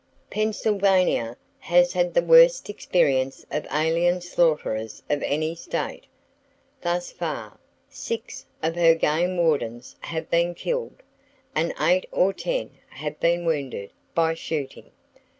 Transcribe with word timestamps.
[Page 0.31 0.55
103] 0.65 0.81
Pennsylvania 0.81 1.37
has 1.59 1.93
had 1.93 2.15
the 2.15 2.23
worst 2.23 2.71
experience 2.71 3.45
of 3.51 3.67
alien 3.71 4.19
slaughterers 4.19 5.03
of 5.11 5.21
any 5.21 5.53
state, 5.53 6.05
thus 6.81 7.11
far. 7.11 7.59
Six 7.87 8.47
of 8.63 8.75
her 8.75 8.95
game 8.95 9.37
wardens 9.37 9.95
have 9.99 10.27
been 10.31 10.55
killed, 10.55 11.03
and 11.53 11.71
eight 11.79 12.07
or 12.11 12.33
ten 12.33 12.79
have 12.89 13.19
been 13.19 13.45
wounded, 13.45 13.91
by 14.15 14.33
shooting! 14.33 14.89